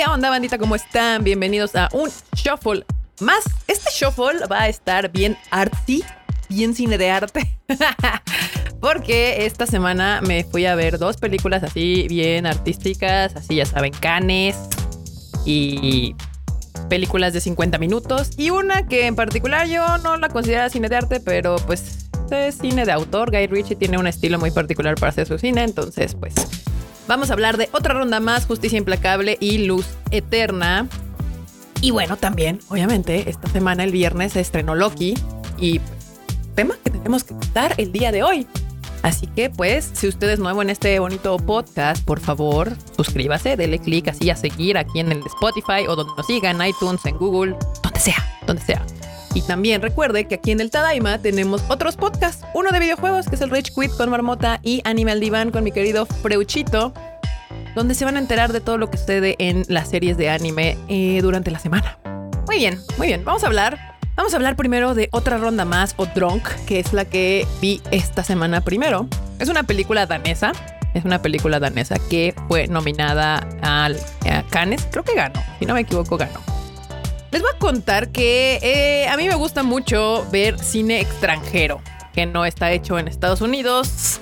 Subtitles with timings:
[0.00, 0.56] ¿Qué onda, bandita?
[0.56, 1.24] ¿Cómo están?
[1.24, 2.86] Bienvenidos a un shuffle
[3.20, 3.44] más.
[3.66, 6.02] Este shuffle va a estar bien artsy,
[6.48, 7.58] bien cine de arte.
[8.80, 13.92] Porque esta semana me fui a ver dos películas así bien artísticas, así ya saben,
[13.92, 14.56] canes
[15.44, 16.16] y
[16.88, 18.30] películas de 50 minutos.
[18.38, 22.54] Y una que en particular yo no la considero cine de arte, pero pues es
[22.54, 23.30] cine de autor.
[23.30, 26.34] Guy Ritchie tiene un estilo muy particular para hacer su cine, entonces pues
[27.10, 30.86] vamos a hablar de otra ronda más, Justicia Implacable y Luz Eterna.
[31.80, 35.14] Y bueno, también, obviamente, esta semana, el viernes, se estrenó Loki
[35.58, 35.80] y
[36.54, 38.46] tema que tenemos que contar el día de hoy.
[39.02, 43.80] Así que, pues, si usted es nuevo en este bonito podcast, por favor, suscríbase, dele
[43.80, 47.16] clic así a seguir aquí en el Spotify o donde nos siga, en iTunes, en
[47.16, 48.86] Google, donde sea, donde sea.
[49.34, 52.44] Y también recuerde que aquí en el Tadaima tenemos otros podcasts.
[52.54, 55.72] Uno de videojuegos, que es el Rich Quit con Marmota, y Animal Divan con mi
[55.72, 56.92] querido Freuchito,
[57.74, 60.76] donde se van a enterar de todo lo que sucede en las series de anime
[60.88, 61.98] eh, durante la semana.
[62.46, 63.24] Muy bien, muy bien.
[63.24, 63.90] Vamos a hablar
[64.20, 67.80] Vamos a hablar primero de otra ronda más, o Drunk, que es la que vi
[67.90, 69.08] esta semana primero.
[69.38, 70.52] Es una película danesa.
[70.92, 73.96] Es una película danesa que fue nominada al
[74.30, 74.86] a Cannes.
[74.90, 75.40] Creo que ganó.
[75.58, 76.49] Si no me equivoco, ganó.
[77.30, 81.80] Les voy a contar que eh, a mí me gusta mucho ver cine extranjero,
[82.12, 84.20] que no está hecho en Estados Unidos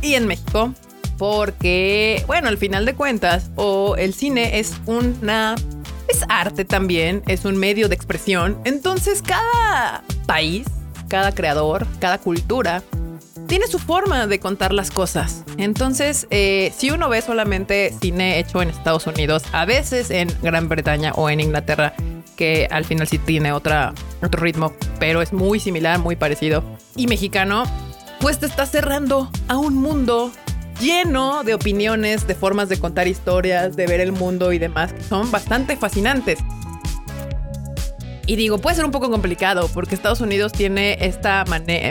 [0.00, 0.72] y en México.
[1.18, 5.54] Porque, bueno, al final de cuentas, o el cine es una
[6.08, 8.58] es arte también, es un medio de expresión.
[8.64, 10.66] Entonces cada país,
[11.08, 12.82] cada creador, cada cultura
[13.46, 15.44] tiene su forma de contar las cosas.
[15.58, 20.68] Entonces, eh, si uno ve solamente cine hecho en Estados Unidos, a veces en Gran
[20.68, 21.94] Bretaña o en Inglaterra,
[22.36, 26.64] que al final sí tiene otro ritmo, pero es muy similar, muy parecido,
[26.96, 27.64] y mexicano,
[28.20, 30.30] pues te está cerrando a un mundo
[30.80, 35.02] lleno de opiniones, de formas de contar historias, de ver el mundo y demás, que
[35.02, 36.38] son bastante fascinantes.
[38.26, 41.44] Y digo, puede ser un poco complicado porque Estados Unidos tiene esta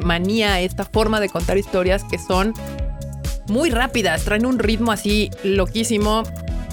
[0.04, 2.54] manía, esta forma de contar historias que son
[3.48, 6.24] muy rápidas, traen un ritmo así loquísimo,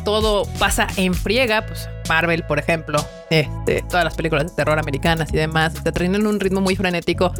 [0.05, 2.99] todo pasa en friega, pues Marvel, por ejemplo,
[3.31, 7.33] este, todas las películas de terror americanas y demás, se traen un ritmo muy frenético,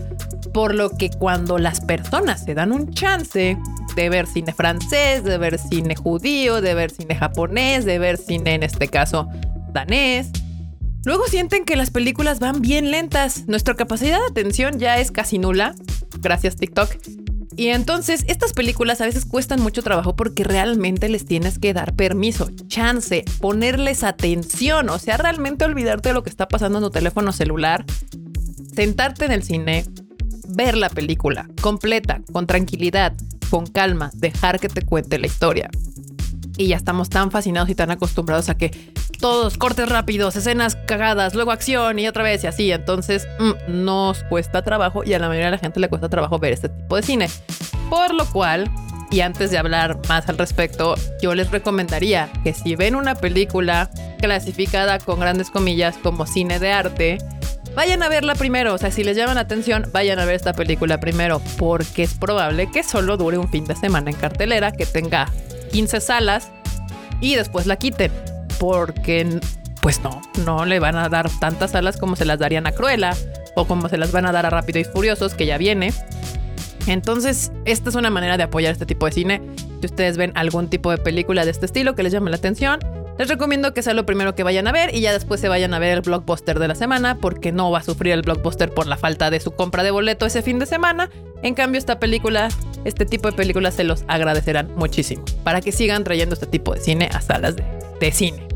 [0.55, 3.59] por lo que cuando las personas se dan un chance
[3.97, 8.55] de ver cine francés, de ver cine judío, de ver cine japonés, de ver cine
[8.55, 9.29] en este caso
[9.73, 10.31] danés.
[11.05, 13.49] Luego sienten que las películas van bien lentas.
[13.49, 15.75] Nuestra capacidad de atención ya es casi nula,
[16.21, 17.20] gracias TikTok.
[17.57, 21.95] Y entonces estas películas a veces cuestan mucho trabajo porque realmente les tienes que dar
[21.95, 26.91] permiso, chance, ponerles atención, o sea, realmente olvidarte de lo que está pasando en tu
[26.91, 27.85] teléfono celular,
[28.75, 29.85] sentarte en el cine,
[30.49, 33.15] ver la película completa, con tranquilidad,
[33.51, 35.71] con calma, dejar que te cuente la historia.
[36.57, 38.71] Y ya estamos tan fascinados y tan acostumbrados a que
[39.21, 42.73] todos cortes rápidos, escenas cagadas, luego acción y otra vez y así.
[42.73, 46.39] Entonces mm, nos cuesta trabajo y a la mayoría de la gente le cuesta trabajo
[46.39, 47.29] ver este tipo de cine.
[47.89, 48.71] Por lo cual,
[49.11, 53.91] y antes de hablar más al respecto, yo les recomendaría que si ven una película
[54.21, 57.19] clasificada con grandes comillas como cine de arte,
[57.75, 58.75] vayan a verla primero.
[58.75, 62.15] O sea, si les llaman la atención, vayan a ver esta película primero, porque es
[62.15, 65.29] probable que solo dure un fin de semana en cartelera, que tenga
[65.73, 66.51] 15 salas
[67.21, 68.11] y después la quiten,
[68.61, 69.41] porque
[69.81, 73.17] pues no, no le van a dar tantas salas como se las darían a Cruella
[73.57, 75.95] o como se las van a dar a Rápido y Furiosos, que ya viene.
[76.87, 79.43] Entonces, esta es una manera de apoyar este tipo de cine.
[79.81, 82.81] Si ustedes ven algún tipo de película de este estilo que les llame la atención,
[83.19, 85.75] les recomiendo que sea lo primero que vayan a ver y ya después se vayan
[85.75, 88.87] a ver el blockbuster de la semana porque no va a sufrir el blockbuster por
[88.87, 91.11] la falta de su compra de boleto ese fin de semana.
[91.43, 92.49] En cambio, esta película,
[92.85, 96.81] este tipo de películas se los agradecerán muchísimo para que sigan trayendo este tipo de
[96.81, 98.50] cine a salas de, cine.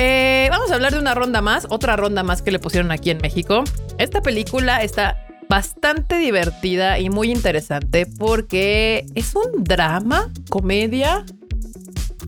[0.00, 3.10] Eh, vamos a hablar de una ronda más, otra ronda más que le pusieron aquí
[3.10, 3.64] en México.
[3.98, 11.24] Esta película está bastante divertida y muy interesante porque es un drama, comedia,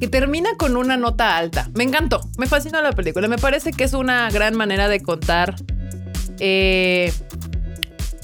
[0.00, 1.70] que termina con una nota alta.
[1.74, 3.28] Me encantó, me fascinó la película.
[3.28, 5.54] Me parece que es una gran manera de contar
[6.40, 7.12] eh,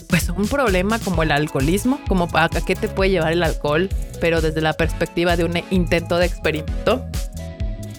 [0.08, 3.88] pues un problema como el alcoholismo, como a qué te puede llevar el alcohol,
[4.20, 7.04] pero desde la perspectiva de un intento de experimento,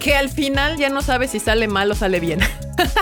[0.08, 2.40] que al final ya no sabes si sale mal o sale bien.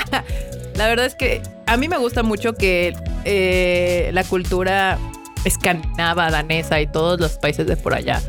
[0.75, 4.99] la verdad es que a mí me gusta mucho que eh, la cultura
[5.44, 8.20] escandinava, danesa y todos los países de por allá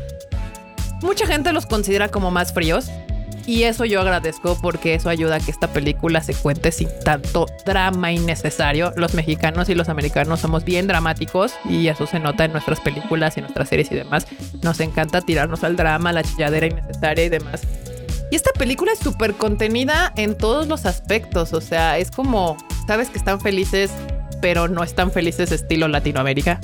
[1.02, 2.88] Mucha gente los considera como más fríos
[3.46, 7.46] y eso yo agradezco porque eso ayuda a que esta película se cuente sin tanto
[7.66, 8.92] drama innecesario.
[8.94, 13.36] Los mexicanos y los americanos somos bien dramáticos y eso se nota en nuestras películas
[13.38, 14.28] y nuestras series y demás.
[14.62, 17.62] Nos encanta tirarnos al drama, la chilladera innecesaria y demás.
[18.30, 21.52] Y esta película es súper contenida en todos los aspectos.
[21.52, 23.90] O sea, es como, sabes que están felices,
[24.40, 26.60] pero no están felices estilo Latinoamérica.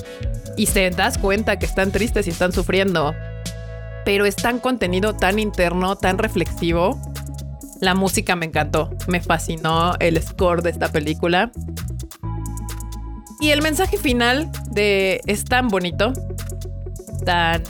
[0.57, 3.13] Y se das cuenta que están tristes y están sufriendo.
[4.05, 6.99] Pero es tan contenido, tan interno, tan reflexivo.
[7.81, 11.51] La música me encantó, me fascinó el score de esta película.
[13.41, 16.13] Y el mensaje final de es tan bonito,
[17.25, 17.63] tan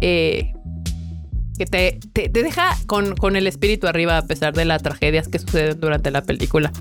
[0.00, 0.55] eh,
[1.56, 5.38] que te, te, deja con, con, el espíritu arriba a pesar de las tragedias que
[5.38, 6.72] suceden durante la película.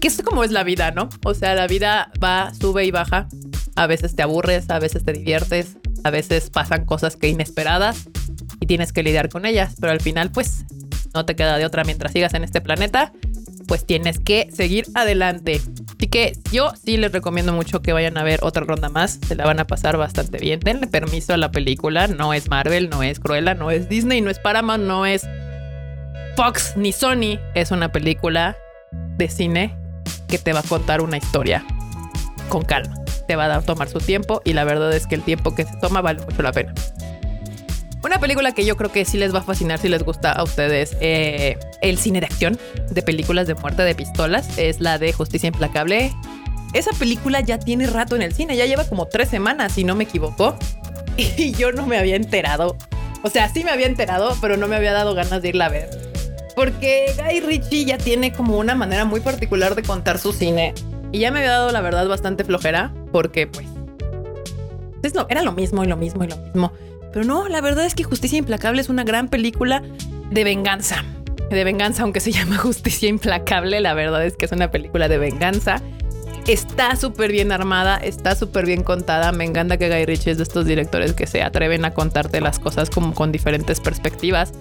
[0.00, 1.08] Que es como es la vida, ¿no?
[1.24, 3.28] O sea, la vida va, sube y baja.
[3.74, 8.08] A veces te aburres, a veces te diviertes, a veces pasan cosas que inesperadas
[8.60, 10.64] y tienes que lidiar con ellas, pero al final pues
[11.14, 13.12] no te queda de otra mientras sigas en este planeta,
[13.68, 15.60] pues tienes que seguir adelante.
[15.96, 19.20] Así que yo sí les recomiendo mucho que vayan a ver otra ronda más.
[19.28, 20.58] Se la van a pasar bastante bien.
[20.58, 22.08] Denle permiso a la película.
[22.08, 25.28] No es Marvel, no es Cruella, no es Disney, no es Paramount, no es
[26.34, 27.38] Fox ni Sony.
[27.54, 28.56] Es una película
[29.18, 29.76] de cine
[30.28, 31.64] que te va a contar una historia
[32.48, 32.94] con calma.
[33.26, 35.76] Te va a tomar su tiempo y la verdad es que el tiempo que se
[35.76, 36.72] toma vale mucho la pena.
[38.02, 40.44] Una película que yo creo que sí les va a fascinar si les gusta a
[40.44, 42.58] ustedes eh, el cine de acción,
[42.90, 46.12] de películas de muerte de pistolas, es la de Justicia Implacable.
[46.74, 49.94] Esa película ya tiene rato en el cine, ya lleva como tres semanas, si no
[49.94, 50.56] me equivoco.
[51.16, 52.76] Y yo no me había enterado.
[53.24, 55.68] O sea, sí me había enterado, pero no me había dado ganas de irla a
[55.68, 55.90] ver.
[56.54, 60.74] Porque Guy Ritchie ya tiene como una manera muy particular de contar su cine.
[61.10, 63.66] Y ya me había dado la verdad bastante flojera, porque pues...
[65.02, 66.72] Es era lo mismo y lo mismo y lo mismo.
[67.12, 69.82] Pero no, la verdad es que Justicia Implacable es una gran película
[70.30, 71.04] de venganza.
[71.50, 75.18] De venganza, aunque se llama Justicia Implacable, la verdad es que es una película de
[75.18, 75.82] venganza.
[76.46, 79.32] Está súper bien armada, está súper bien contada.
[79.32, 82.58] Me encanta que Guy Ritchie es de estos directores que se atreven a contarte las
[82.58, 84.52] cosas como con diferentes perspectivas.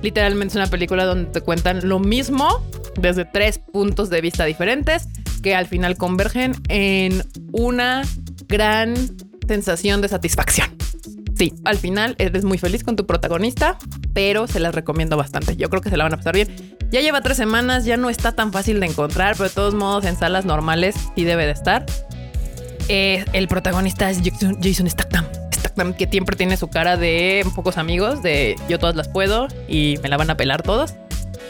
[0.00, 2.62] Literalmente es una película donde te cuentan lo mismo
[2.96, 5.08] desde tres puntos de vista diferentes
[5.42, 7.22] que al final convergen en
[7.52, 8.02] una
[8.48, 8.94] gran
[9.46, 10.73] sensación de satisfacción.
[11.64, 13.76] Al final eres muy feliz con tu protagonista,
[14.12, 15.56] pero se las recomiendo bastante.
[15.56, 16.48] Yo creo que se la van a pasar bien.
[16.90, 20.04] Ya lleva tres semanas, ya no está tan fácil de encontrar, pero de todos modos
[20.04, 21.84] en salas normales sí debe de estar.
[22.88, 25.26] Eh, el protagonista es Jason Statham.
[25.52, 29.96] Statham que siempre tiene su cara de pocos amigos, de yo todas las puedo y
[30.02, 30.94] me la van a pelar todos.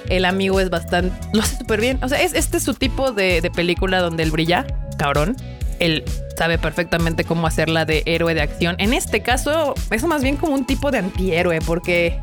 [0.09, 1.15] El amigo es bastante...
[1.33, 1.99] Lo hace súper bien.
[2.03, 4.67] O sea, es, este es su tipo de, de película donde él brilla,
[4.99, 5.37] cabrón
[5.79, 6.05] él
[6.37, 8.77] sabe perfectamente cómo hacerla de héroe de acción.
[8.79, 12.21] En este caso, es más bien como un tipo de antihéroe, porque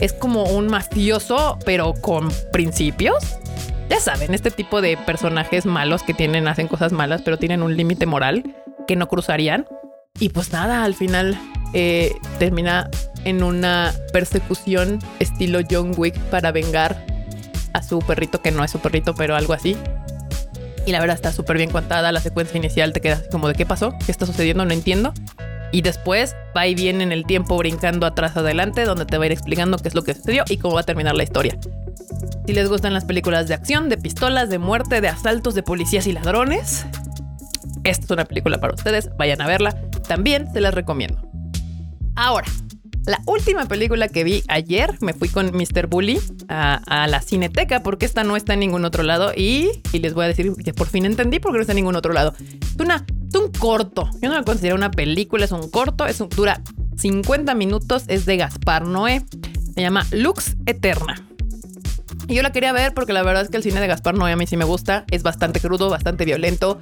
[0.00, 3.36] es como un mafioso, pero con principios.
[3.88, 7.76] Ya saben, este tipo de personajes malos que tienen, hacen cosas malas, pero tienen un
[7.76, 8.56] límite moral
[8.86, 9.66] que no cruzarían.
[10.18, 11.38] Y pues nada, al final
[11.72, 12.88] eh, termina
[13.24, 17.04] en una persecución estilo John Wick para vengar
[17.72, 19.76] a su perrito, que no es su perrito, pero algo así.
[20.86, 22.12] Y la verdad está súper bien contada.
[22.12, 25.12] La secuencia inicial te quedas como de qué pasó, qué está sucediendo, no entiendo.
[25.72, 29.26] Y después va y viene en el tiempo brincando atrás adelante, donde te va a
[29.26, 31.58] ir explicando qué es lo que sucedió y cómo va a terminar la historia.
[32.46, 36.06] Si les gustan las películas de acción, de pistolas, de muerte, de asaltos, de policías
[36.06, 36.86] y ladrones,
[37.84, 39.10] esta es una película para ustedes.
[39.16, 39.74] Vayan a verla.
[40.06, 41.20] También se las recomiendo.
[42.16, 42.46] Ahora,
[43.06, 45.86] la última película que vi ayer, me fui con Mr.
[45.88, 46.18] Bully
[46.48, 50.28] a, la cineteca porque esta no está en ningún otro lado y, les voy a
[50.28, 52.34] decir que por fin entendí por qué no está en ningún otro lado.
[52.38, 56.18] Es, una, es un corto, yo no lo considero una película, es un corto, es
[56.30, 56.62] dura
[56.96, 59.22] 50 minutos, es de Gaspar Noé,
[59.74, 61.26] se llama Lux Eterna.
[62.26, 64.32] Y yo la quería ver porque la verdad es que el cine de Gaspar Noé
[64.32, 66.80] a mí sí me gusta, es bastante crudo, bastante violento,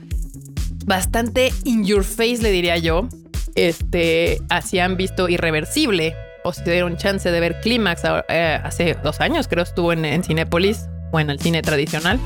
[0.87, 3.09] bastante in your face le diría yo
[3.55, 9.21] este, así han visto Irreversible o si dieron chance de ver Clímax eh, hace dos
[9.21, 12.19] años, creo estuvo en, en Cinépolis o en el cine tradicional.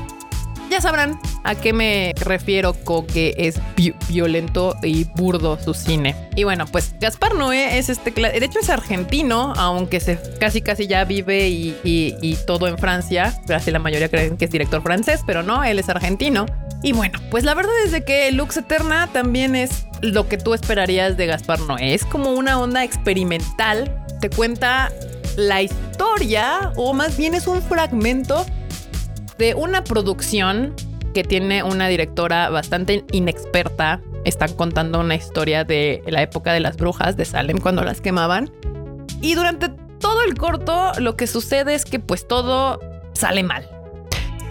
[0.69, 3.59] Ya sabrán a qué me refiero con que es
[4.09, 6.13] violento y burdo su cine.
[6.35, 10.87] Y bueno, pues Gaspar Noé es este, de hecho es argentino, aunque se casi casi
[10.87, 13.39] ya vive y, y todo en Francia.
[13.47, 16.45] Casi la mayoría creen que es director francés, pero no, él es argentino.
[16.83, 21.17] Y bueno, pues la verdad es que Lux Eterna también es lo que tú esperarías
[21.17, 21.93] de Gaspar Noé.
[21.93, 24.05] Es como una onda experimental.
[24.21, 24.91] Te cuenta
[25.37, 28.45] la historia, o más bien es un fragmento
[29.37, 30.75] de una producción
[31.13, 34.01] que tiene una directora bastante inexperta.
[34.23, 38.51] Están contando una historia de la época de las brujas de Salem cuando las quemaban.
[39.21, 39.69] Y durante
[39.99, 42.79] todo el corto lo que sucede es que pues todo
[43.13, 43.67] sale mal.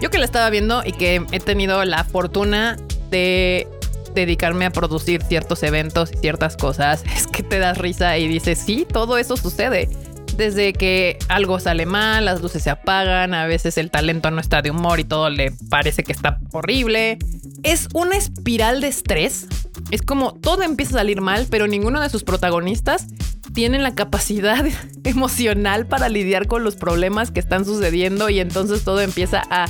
[0.01, 2.77] Yo que la estaba viendo y que he tenido la fortuna
[3.09, 3.67] de
[4.13, 8.59] dedicarme a producir ciertos eventos y ciertas cosas, es que te das risa y dices,
[8.59, 9.89] sí, todo eso sucede.
[10.35, 14.61] desde que algo sale mal, las luces se apagan, a veces el talento no está
[14.61, 17.17] de humor y todo le parece que está horrible.
[17.63, 19.47] Es una espiral de estrés.
[19.89, 23.07] Es como todo empieza a salir mal, pero ninguno de sus protagonistas
[23.53, 24.63] tienen la capacidad
[25.03, 29.65] emocional para lidiar con los problemas que están sucediendo y entonces todo empieza a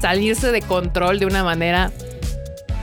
[0.00, 1.90] salirse de control de una manera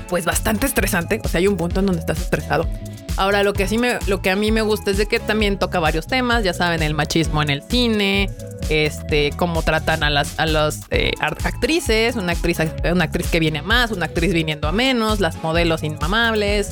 [0.10, 1.20] pues bastante estresante.
[1.24, 2.68] O sea, hay un punto en donde estás estresado.
[3.16, 5.60] Ahora, lo que, sí me, lo que a mí me gusta es de que también
[5.60, 8.30] toca varios temas, ya saben, el machismo en el cine,
[8.70, 10.46] este, cómo tratan a las, a
[10.90, 12.58] eh, actrices, una actriz,
[12.92, 16.72] una actriz que viene a más, una actriz viniendo a menos, las modelos inmamables,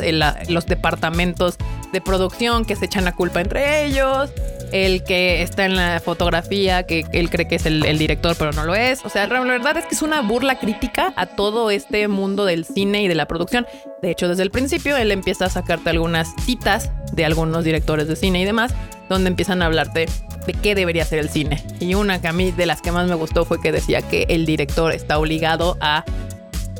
[0.49, 1.57] los departamentos
[1.93, 4.31] de producción que se echan la culpa entre ellos,
[4.71, 8.63] el que está en la fotografía, que él cree que es el, director, pero no
[8.63, 9.03] lo es.
[9.05, 12.65] O sea, la verdad es que es una burla crítica a todo este mundo del
[12.65, 13.65] cine y de la producción.
[14.01, 18.15] De hecho, desde el principio él empieza a sacarte algunas citas de algunos directores de
[18.15, 18.73] cine y demás,
[19.09, 20.07] donde empiezan a hablarte
[20.47, 21.63] de qué debería ser el cine.
[21.79, 24.25] Y una que a mí de las que más me gustó fue que decía que
[24.29, 26.05] el director está obligado a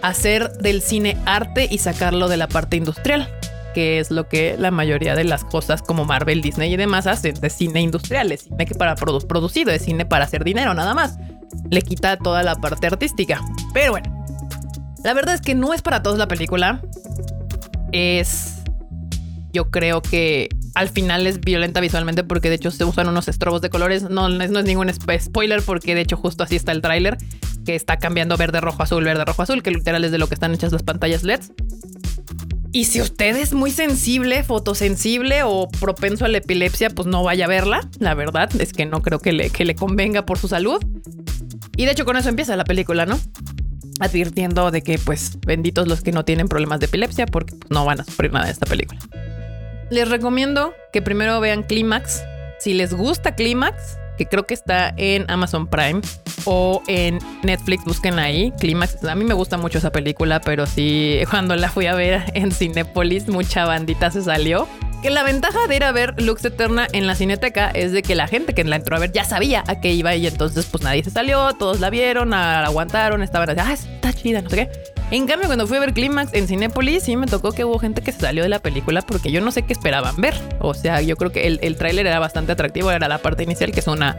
[0.02, 3.30] hacer del cine arte y sacarlo de la parte industrial
[3.74, 7.36] que es lo que la mayoría de las cosas como Marvel, Disney y demás hacen,
[7.36, 11.18] de cine industrial, es cine que para producido, es cine para hacer dinero nada más.
[11.70, 13.42] Le quita toda la parte artística.
[13.74, 14.26] Pero bueno,
[15.04, 16.82] la verdad es que no es para todos la película.
[17.92, 18.62] Es,
[19.52, 23.62] yo creo que al final es violenta visualmente porque de hecho se usan unos estrobos
[23.62, 24.04] de colores.
[24.04, 27.18] No, no es ningún spoiler porque de hecho justo así está el tráiler
[27.66, 30.34] que está cambiando verde, rojo, azul, verde, rojo, azul, que literal es de lo que
[30.34, 31.52] están hechas las pantallas LEDs.
[32.74, 37.46] Y si usted es muy sensible, fotosensible o propenso a la epilepsia, pues no vaya
[37.46, 37.82] a verla.
[38.00, 40.82] La verdad es que no creo que le, que le convenga por su salud.
[41.76, 43.20] Y de hecho con eso empieza la película, ¿no?
[44.00, 48.00] Advirtiendo de que pues benditos los que no tienen problemas de epilepsia porque no van
[48.00, 49.00] a sufrir nada de esta película.
[49.90, 52.24] Les recomiendo que primero vean Clímax.
[52.60, 56.02] Si les gusta Clímax, que creo que está en Amazon Prime
[56.46, 59.04] o en Netflix, busquen ahí, Clímax.
[59.06, 62.52] A mí me gusta mucho esa película, pero sí, cuando la fui a ver en
[62.52, 64.68] Cinepolis, mucha bandita se salió.
[65.02, 68.14] Que la ventaja de ir a ver Lux Eterna en la cineteca es de que
[68.14, 70.84] la gente que la entró a ver ya sabía a qué iba y entonces pues
[70.84, 74.70] nadie se salió, todos la vieron, aguantaron, estaban así, ah, está chida, no sé qué.
[75.10, 78.02] En cambio, cuando fui a ver Clímax en Cinépolis, sí me tocó que hubo gente
[78.04, 80.36] que se salió de la película porque yo no sé qué esperaban ver.
[80.60, 83.72] O sea, yo creo que el, el tráiler era bastante atractivo, era la parte inicial,
[83.72, 84.18] que es una,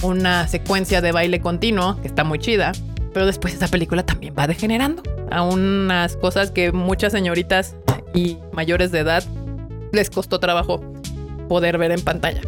[0.00, 2.72] una secuencia de baile continuo, que está muy chida.
[3.12, 7.76] Pero después esa película también va degenerando a unas cosas que muchas señoritas
[8.14, 9.22] y mayores de edad
[9.92, 10.80] les costó trabajo
[11.48, 12.40] poder ver en pantalla.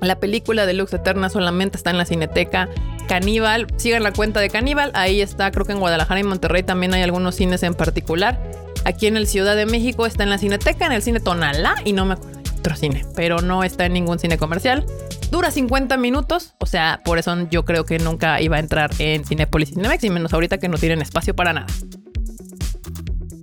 [0.00, 2.68] La película de Lux Eterna solamente está en la cineteca.
[3.08, 6.92] Caníbal, sigan la cuenta de Caníbal, ahí está, creo que en Guadalajara y Monterrey también
[6.94, 8.40] hay algunos cines en particular.
[8.84, 11.92] Aquí en el Ciudad de México está en la cineteca, en el cine Tonalá y
[11.92, 14.84] no me acuerdo de otro cine, pero no está en ningún cine comercial.
[15.30, 19.24] Dura 50 minutos, o sea, por eso yo creo que nunca iba a entrar en
[19.24, 21.66] Cinepolis y Cinemex y menos ahorita que no tienen espacio para nada.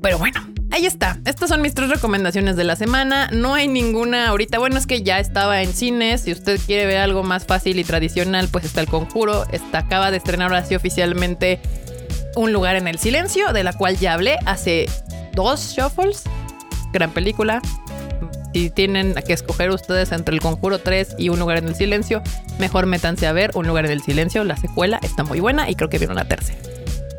[0.01, 1.19] Pero bueno, ahí está.
[1.25, 3.29] Estas son mis tres recomendaciones de la semana.
[3.31, 4.57] No hay ninguna ahorita.
[4.57, 6.21] Bueno, es que ya estaba en cines.
[6.21, 9.45] Si usted quiere ver algo más fácil y tradicional, pues está El Conjuro.
[9.51, 11.59] Está, acaba de estrenar ahora sí oficialmente
[12.35, 14.87] Un lugar en el silencio, de la cual ya hablé hace
[15.33, 16.23] dos shuffles.
[16.91, 17.61] Gran película.
[18.53, 22.23] Si tienen que escoger ustedes entre El Conjuro 3 y Un lugar en el silencio,
[22.57, 24.43] mejor métanse a ver Un lugar en el silencio.
[24.43, 26.72] La secuela está muy buena y creo que viene una tercera.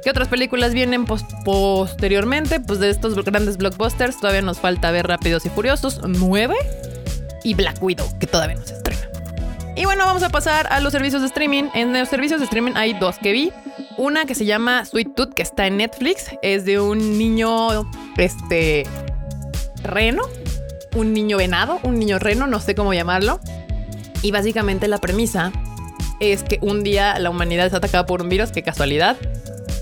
[0.05, 2.61] ¿Qué otras películas vienen posteriormente?
[2.61, 6.55] Pues de estos grandes blockbusters todavía nos falta ver Rápidos y Furiosos 9
[7.43, 9.01] y Black Widow, que todavía no se estrena.
[9.77, 11.65] Y bueno, vamos a pasar a los servicios de streaming.
[11.73, 13.51] En los servicios de streaming hay dos que vi.
[13.97, 16.27] Una que se llama Sweet Tooth, que está en Netflix.
[16.43, 18.87] Es de un niño, este,
[19.83, 20.23] reno.
[20.95, 23.41] Un niño venado, un niño reno, no sé cómo llamarlo.
[24.21, 25.51] Y básicamente la premisa
[26.21, 29.17] es que un día la humanidad es atacada por un virus, qué casualidad.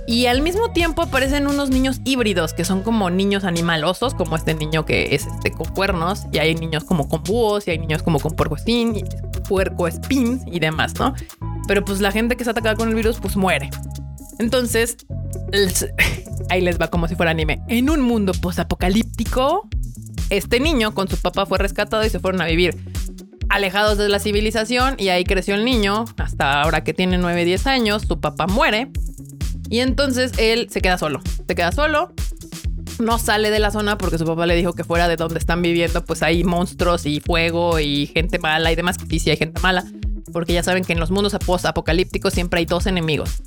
[0.07, 4.55] Y al mismo tiempo aparecen unos niños híbridos que son como niños animalosos, como este
[4.55, 8.03] niño que es este con cuernos, y hay niños como con búhos, y hay niños
[8.03, 9.05] como con puerco espín,
[9.49, 11.15] puerco espín y demás, ¿no?
[11.69, 13.71] Pero pues la gente que está atacada con el virus, pues muere.
[14.39, 14.97] Entonces,
[16.51, 17.63] ahí les va como si fuera anime.
[17.69, 19.69] En un mundo posapocalíptico,
[20.31, 22.77] este niño con su papá fue rescatado y se fueron a vivir
[23.49, 27.67] alejados de la civilización y ahí creció el niño hasta ahora que tiene 9, 10
[27.67, 28.91] años, su papá muere
[29.73, 31.23] y entonces él se queda solo.
[31.49, 32.13] Se queda solo.
[32.99, 35.63] No sale de la zona porque su papá le dijo que fuera de donde están
[35.63, 38.99] viviendo, pues hay monstruos y fuego y gente mala y demás.
[38.99, 39.83] Que sí, sí hay gente mala.
[40.31, 43.43] Porque ya saben que en los mundos post-apocalípticos siempre hay dos enemigos.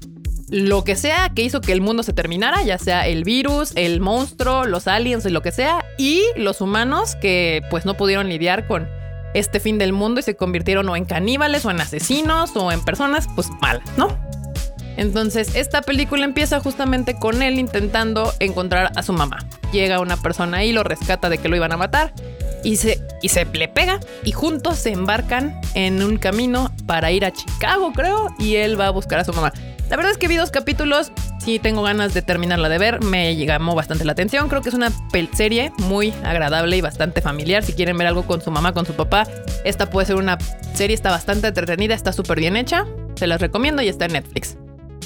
[0.50, 4.02] Lo que sea que hizo que el mundo se terminara, ya sea el virus, el
[4.02, 8.90] monstruo, los aliens lo que sea, y los humanos que pues no pudieron lidiar con
[9.36, 12.84] este fin del mundo y se convirtieron o en caníbales o en asesinos o en
[12.84, 14.08] personas pues malas, ¿no?
[14.98, 19.46] Entonces, esta película empieza justamente con él intentando encontrar a su mamá.
[19.72, 22.14] Llega una persona ahí, lo rescata de que lo iban a matar
[22.64, 27.26] y se, y se le pega y juntos se embarcan en un camino para ir
[27.26, 29.54] a Chicago, creo, y él va a buscar a su mamá.
[29.90, 33.36] La verdad es que vi dos capítulos, sí tengo ganas de terminarla de ver, me
[33.36, 34.92] llamó bastante la atención, creo que es una
[35.34, 38.94] serie muy agradable y bastante familiar, si quieren ver algo con su mamá, con su
[38.94, 39.28] papá,
[39.64, 40.40] esta puede ser una
[40.74, 44.58] serie, está bastante entretenida, está súper bien hecha, se las recomiendo y está en Netflix.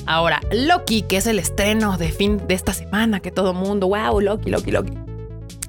[0.06, 4.20] Ahora, Loki, que es el estreno de fin de esta semana, que todo mundo, wow,
[4.20, 4.94] Loki, Loki, Loki.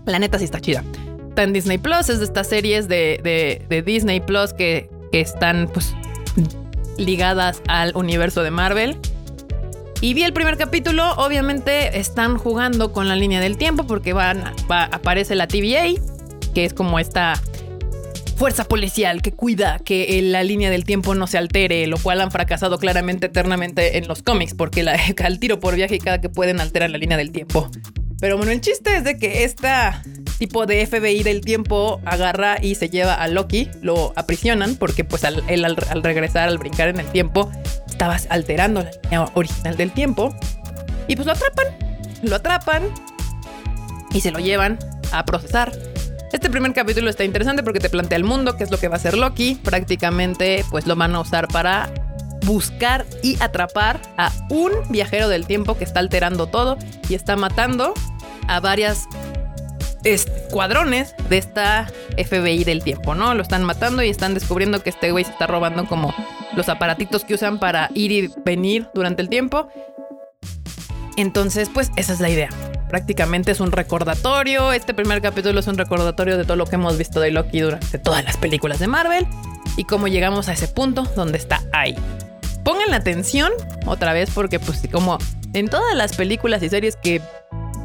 [0.06, 0.84] La neta sí está chida.
[1.28, 5.94] Está en Disney Plus, es de estas series de, Disney Plus que, que están pues
[6.96, 8.98] ligadas al universo de Marvel.
[10.00, 14.44] Y vi el primer capítulo, obviamente están jugando con la línea del tiempo porque van,
[14.68, 16.00] aparece la TVA,
[16.54, 17.34] que es como esta
[18.40, 22.30] fuerza policial que cuida que la línea del tiempo no se altere, lo cual han
[22.30, 26.30] fracasado claramente eternamente en los cómics, porque la, al tiro por viaje y cada que
[26.30, 27.70] pueden alterar la línea del tiempo.
[28.18, 30.02] Pero bueno, el chiste es de que esta
[30.38, 35.22] tipo de FBI del tiempo agarra y se lleva a Loki, lo aprisionan porque pues
[35.22, 37.52] él al, regresar, al brincar en el tiempo,
[37.86, 40.34] estaba alterando la línea original del tiempo.
[41.08, 41.66] Y pues lo atrapan,
[42.22, 42.84] lo atrapan
[44.14, 44.78] y se lo llevan
[45.12, 45.72] a procesar.
[46.32, 48.94] Este primer capítulo está interesante porque te plantea el mundo, qué es lo que va
[48.94, 49.56] a hacer Loki.
[49.56, 51.92] Prácticamente pues lo van a usar para
[52.46, 57.94] buscar y atrapar a un viajero del tiempo que está alterando todo y está matando
[58.46, 59.08] a varias
[60.04, 63.34] escuadrones de esta FBI del tiempo, ¿no?
[63.34, 66.14] Lo están matando y están descubriendo que este güey se está robando como
[66.54, 69.68] los aparatitos que usan para ir y venir durante el tiempo.
[71.16, 72.48] Entonces, pues esa es la idea.
[72.90, 74.72] Prácticamente es un recordatorio.
[74.72, 78.00] Este primer capítulo es un recordatorio de todo lo que hemos visto de Loki durante
[78.00, 79.28] todas las películas de Marvel
[79.76, 81.94] y cómo llegamos a ese punto donde está ahí.
[82.64, 83.52] Pongan la atención
[83.86, 85.18] otra vez porque pues como
[85.52, 87.22] en todas las películas y series que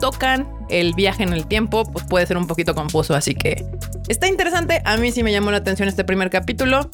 [0.02, 3.14] tocan el viaje en el tiempo, pues puede ser un poquito confuso.
[3.14, 3.64] Así que
[4.08, 4.82] está interesante.
[4.86, 6.90] A mí sí me llamó la atención este primer capítulo.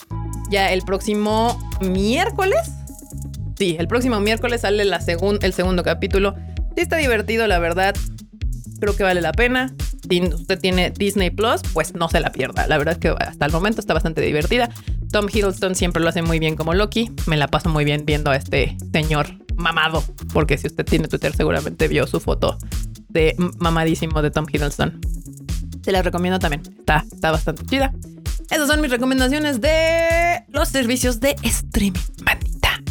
[0.49, 2.59] Ya el próximo miércoles.
[3.57, 6.35] Sí, el próximo miércoles sale la el segundo capítulo.
[6.75, 7.95] Sí está divertido, la verdad.
[8.79, 9.73] Creo que vale la pena.
[10.09, 12.67] Si usted tiene Disney Plus, pues no se la pierda.
[12.67, 14.69] La verdad es que hasta el momento está bastante divertida.
[15.11, 17.11] Tom Hiddleston siempre lo hace muy bien como Loki.
[17.27, 20.03] Me la paso muy bien viendo a este señor mamado.
[20.33, 22.57] Porque si usted tiene Twitter seguramente vio su foto
[23.09, 24.99] de mamadísimo de Tom Hiddleston.
[25.83, 26.61] Se la recomiendo también.
[26.79, 27.93] Está, está bastante chida.
[28.49, 32.01] Esas son mis recomendaciones de los servicios de streaming,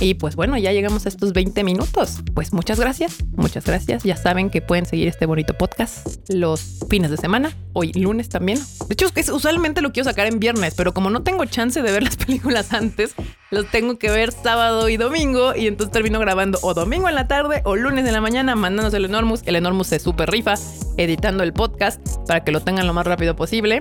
[0.00, 2.18] y pues bueno, ya llegamos a estos 20 minutos.
[2.34, 4.02] Pues muchas gracias, muchas gracias.
[4.02, 8.58] Ya saben que pueden seguir este bonito podcast los fines de semana, hoy lunes también.
[8.88, 11.92] De hecho, es usualmente lo quiero sacar en viernes, pero como no tengo chance de
[11.92, 13.14] ver las películas antes,
[13.50, 17.28] los tengo que ver sábado y domingo y entonces termino grabando o domingo en la
[17.28, 19.42] tarde o lunes en la mañana mandándose el Enormous.
[19.44, 20.54] El Enormous se super rifa
[20.96, 23.80] editando el podcast para que lo tengan lo más rápido posible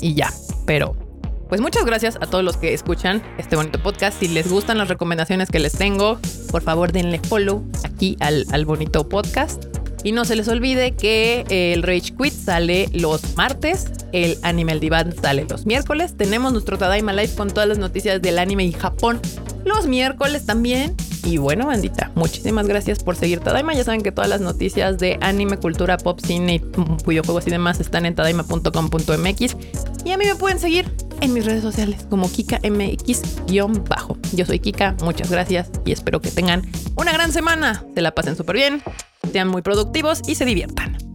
[0.00, 0.32] y ya.
[0.66, 1.07] Pero
[1.48, 4.20] pues muchas gracias a todos los que escuchan este bonito podcast.
[4.20, 6.18] Si les gustan las recomendaciones que les tengo,
[6.50, 9.64] por favor denle follow aquí al, bonito podcast.
[10.04, 15.12] Y no se les olvide que el Rage Quit sale los martes, el Animal Divan
[15.20, 16.14] sale los miércoles.
[16.16, 19.20] Tenemos nuestro Tadaima Live con todas las noticias del anime y Japón
[19.64, 20.94] los miércoles también.
[21.24, 23.74] Y bueno, bandita, muchísimas gracias por seguir Tadaima.
[23.74, 26.62] Ya saben que todas las noticias de anime, cultura, pop, cine,
[27.06, 29.56] videojuegos y demás están en tadaima.com.mx.
[30.04, 34.18] Y a mí me pueden seguir en mis redes sociales como Kika MX-bajo.
[34.34, 36.62] Yo soy Kika, muchas gracias y espero que tengan
[36.96, 37.84] una gran semana.
[37.94, 38.82] Se la pasen súper bien,
[39.32, 41.07] sean muy productivos y se diviertan.